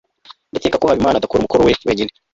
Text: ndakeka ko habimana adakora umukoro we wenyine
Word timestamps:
ndakeka 0.51 0.79
ko 0.81 0.85
habimana 0.89 1.15
adakora 1.17 1.41
umukoro 1.41 1.61
we 1.67 1.73
wenyine 1.87 2.11